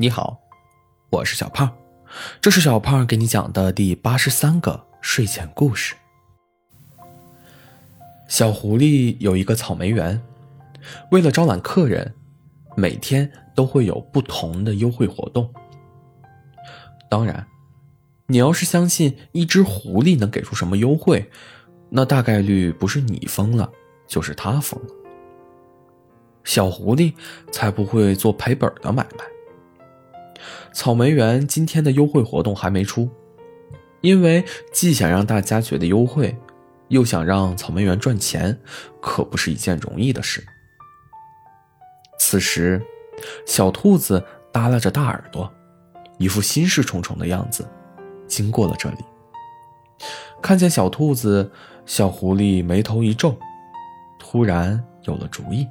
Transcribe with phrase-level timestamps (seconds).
[0.00, 0.38] 你好，
[1.10, 1.76] 我是小胖，
[2.40, 5.96] 这是小胖给你讲的第八十三个睡前故事。
[8.28, 10.22] 小狐狸有一个草莓园，
[11.10, 12.14] 为了招揽客人，
[12.76, 15.52] 每天都会有不同的优惠活动。
[17.10, 17.44] 当然，
[18.28, 21.28] 你要是相信一只狐狸能给出什么优惠，
[21.90, 23.68] 那大概率不是你疯了，
[24.06, 24.94] 就是它疯了。
[26.44, 27.12] 小狐狸
[27.50, 29.24] 才不会做赔本的买卖。
[30.72, 33.08] 草莓园今天的优惠活动还没出，
[34.00, 36.36] 因为既想让大家觉得优惠，
[36.88, 38.58] 又想让草莓园赚钱，
[39.00, 40.44] 可不是一件容易的事。
[42.18, 42.82] 此时，
[43.46, 45.50] 小兔子耷拉着大耳朵，
[46.18, 47.66] 一副心事重重的样子，
[48.26, 48.96] 经过了这里。
[50.40, 51.50] 看见小兔子，
[51.86, 53.34] 小狐狸眉头一皱，
[54.18, 55.66] 突然有了主意：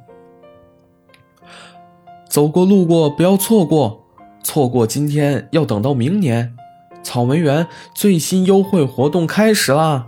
[2.28, 4.07] 走过路过，不要错过。
[4.44, 6.56] 错过今天要等到明年，
[7.04, 10.08] 草莓园最新优惠活动开始啦！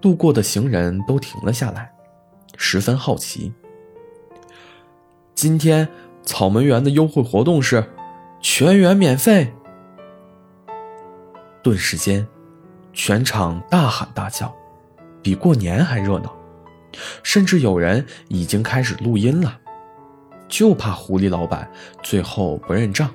[0.00, 1.92] 路过的行人都停了下来，
[2.56, 3.52] 十分好奇。
[5.34, 5.88] 今天
[6.22, 7.84] 草莓园的优惠活动是
[8.40, 9.52] 全员免费。
[11.62, 12.26] 顿时间，
[12.92, 14.54] 全场大喊大叫，
[15.22, 16.34] 比过年还热闹，
[17.22, 19.60] 甚至有人已经开始录音了。
[20.48, 21.70] 就怕狐狸老板
[22.02, 23.10] 最后不认账。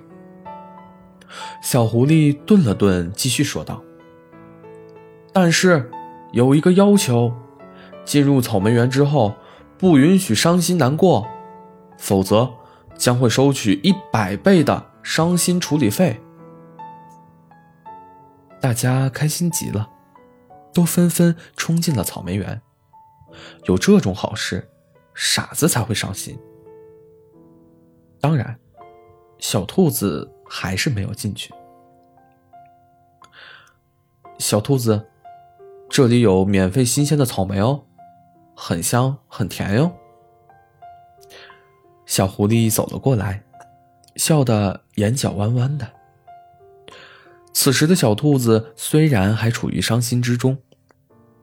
[1.62, 3.82] 小狐狸顿了顿，继续说道
[5.32, 5.90] ：“但是
[6.32, 7.32] 有一个要求，
[8.04, 9.36] 进入草莓园之后
[9.78, 11.28] 不允许伤心难过，
[11.98, 12.50] 否则
[12.98, 16.20] 将会收取一百倍的伤心处理费。”
[18.60, 19.88] 大家开心极了，
[20.74, 22.62] 都纷纷冲进了草莓园。
[23.66, 24.68] 有这种好事，
[25.14, 26.38] 傻子才会伤心。
[28.22, 28.60] 当然，
[29.38, 31.54] 小兔子还是没有进去。
[34.38, 35.08] 小兔子，
[35.90, 37.86] 这里有免费新鲜的草莓哦，
[38.56, 39.92] 很香很甜哟。
[42.06, 43.44] 小狐狸走了过来，
[44.16, 45.88] 笑得眼角弯弯的。
[47.54, 50.58] 此时的小兔子虽然还处于伤心之中，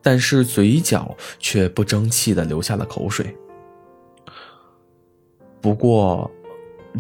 [0.03, 3.35] 但是嘴角却不争气的流下了口水。
[5.63, 6.31] 不过。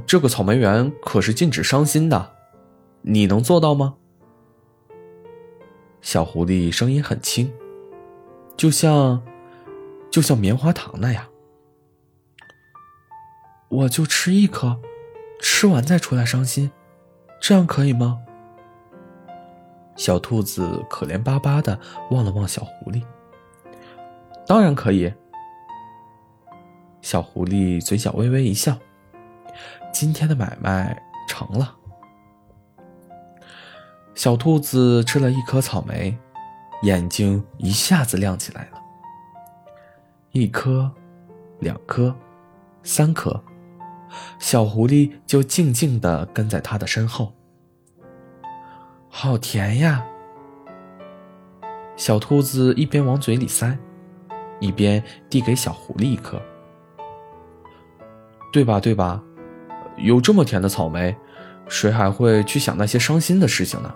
[0.05, 2.35] 这个草莓园可是禁止伤心的，
[3.03, 3.95] 你能做到吗？
[6.03, 7.53] 小狐狸声音很轻，
[8.57, 9.23] 就像，
[10.11, 11.27] 就像棉花糖那样。
[13.69, 14.79] 我就吃一颗，
[15.41, 16.71] 吃完再出来伤心，
[17.41, 18.21] 这样可以吗？
[19.97, 21.81] 小兔子可怜巴巴的
[22.11, 23.03] 望了望小狐狸。
[24.47, 25.13] 当然可以。
[27.01, 28.79] 小狐狸嘴角微微一笑。
[29.99, 31.75] 今天的买卖成了。
[34.15, 36.15] 小兔子吃了一颗草莓，
[36.83, 38.83] 眼睛一下子亮起来了。
[40.33, 40.93] 一颗，
[41.61, 42.15] 两颗，
[42.83, 43.43] 三颗，
[44.39, 47.33] 小狐狸就静静的跟在它的身后。
[49.09, 50.05] 好甜呀！
[51.97, 53.75] 小兔子一边往嘴里塞，
[54.61, 56.39] 一边递给小狐狸一颗。
[58.53, 58.79] 对吧？
[58.79, 59.23] 对吧？
[59.97, 61.17] 有这么甜的草莓，
[61.69, 63.95] 谁还会去想那些伤心的事情呢？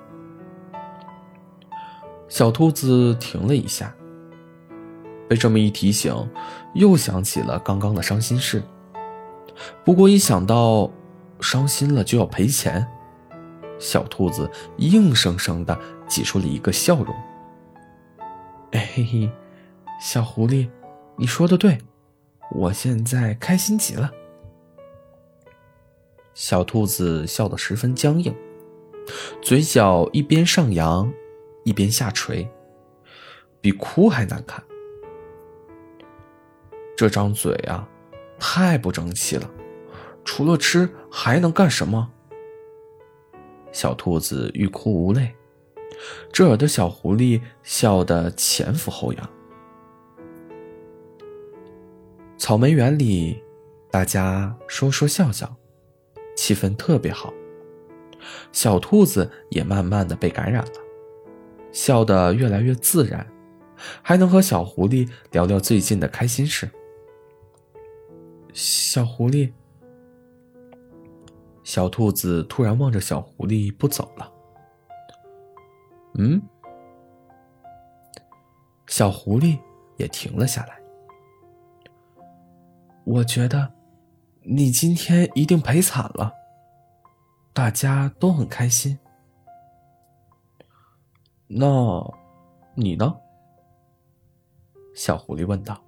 [2.28, 3.92] 小兔子停了一下，
[5.28, 6.14] 被这么一提醒，
[6.74, 8.62] 又想起了刚刚的伤心事。
[9.84, 10.90] 不过一想到
[11.40, 12.86] 伤心了就要赔钱，
[13.78, 17.14] 小兔子硬生生的挤出了一个笑容。
[18.70, 19.30] 哎嘿嘿，
[20.00, 20.68] 小狐狸，
[21.16, 21.78] 你说的对，
[22.52, 24.10] 我现在开心极了。
[26.40, 28.34] 小兔子笑得十分僵硬，
[29.42, 31.12] 嘴角一边上扬，
[31.64, 32.48] 一边下垂，
[33.60, 34.64] 比哭还难看。
[36.96, 37.86] 这张嘴啊，
[38.38, 39.50] 太不争气了，
[40.24, 42.10] 除了吃还能干什么？
[43.70, 45.34] 小兔子欲哭无泪，
[46.32, 49.30] 这儿的小狐狸笑得前俯后仰。
[52.38, 53.42] 草莓园里，
[53.90, 55.54] 大家说说笑笑。
[56.50, 57.32] 气氛特别好，
[58.50, 60.72] 小兔子也慢慢的被感染了，
[61.70, 63.24] 笑得越来越自然，
[64.02, 66.68] 还能和小狐狸聊聊最近的开心事。
[68.52, 69.52] 小狐狸，
[71.62, 74.32] 小兔子突然望着小狐狸不走了。
[76.18, 76.42] 嗯，
[78.88, 79.56] 小狐狸
[79.98, 80.80] 也停了下来。
[83.04, 83.70] 我觉得。
[84.42, 86.32] 你今天一定赔惨了。
[87.52, 88.98] 大家都很开心。
[91.46, 92.14] 那，
[92.74, 93.20] 你呢？
[94.94, 95.84] 小狐狸问道。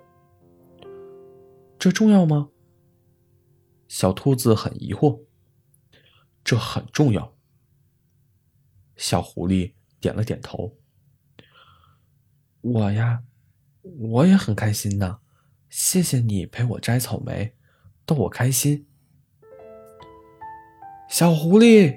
[1.78, 2.50] 这重要吗？
[3.88, 5.22] 小兔子很疑惑。
[6.44, 7.34] 这很重要。
[8.96, 10.76] 小狐狸点了点头。
[12.60, 13.22] 我呀，
[13.82, 15.20] 我也很开心呢。
[15.68, 17.56] 谢谢你陪我摘草莓，
[18.04, 18.88] 逗我开心。
[21.12, 21.94] 小狐狸，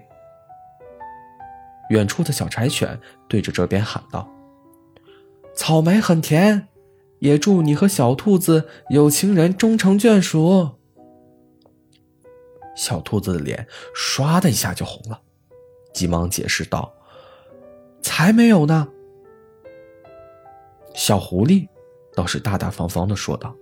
[1.90, 4.30] 远处的小柴犬对着这边喊道
[5.56, 6.68] ：“草莓很甜，
[7.20, 10.72] 也祝你和小兔子有情人终成眷属。”
[12.76, 13.66] 小兔子的脸
[13.96, 15.22] 唰的一下就红了，
[15.94, 16.94] 急忙解释道
[18.04, 18.90] ：“才没有呢。”
[20.94, 21.70] 小狐狸
[22.14, 23.56] 倒是大大方方的说道。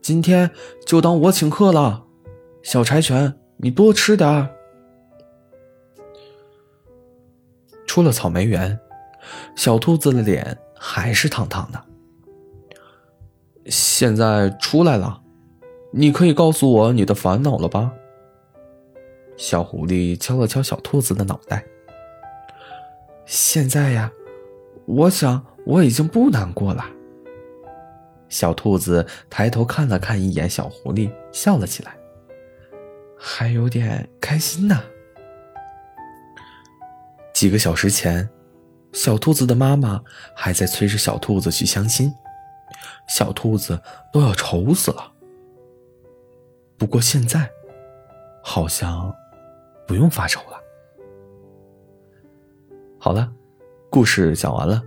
[0.00, 0.50] 今天
[0.86, 2.06] 就当我请客了，
[2.62, 4.46] 小柴犬，你多吃点儿。
[7.86, 8.78] 出了草莓园，
[9.56, 11.82] 小兔子的脸还是烫烫的。
[13.64, 15.22] 现在出来了，
[15.92, 17.90] 你可以告诉我你的烦恼了吧？
[19.38, 21.64] 小狐狸敲了敲小兔子的脑袋。
[23.24, 24.12] 现在呀，
[24.84, 26.84] 我想我已经不难过了。
[28.28, 31.96] 小兔子抬头看了看一眼小狐狸，笑了起来，
[33.26, 34.82] 还有点开心呢。
[37.32, 38.28] 几个小时前，
[38.92, 40.02] 小兔子的妈妈
[40.36, 42.12] 还在催着小兔子去相亲，
[43.08, 43.80] 小兔子
[44.12, 45.10] 都要愁死了。
[46.76, 47.50] 不过现在，
[48.42, 49.12] 好像
[49.86, 50.60] 不用发愁了。
[52.98, 53.32] 好了。
[53.90, 54.82] 故事讲完了，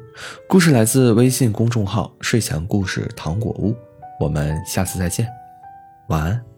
[0.50, 3.74] 故事来自微信公众号“睡前故事糖果屋”，
[4.20, 5.26] 我们下次再见，
[6.10, 6.57] 晚安。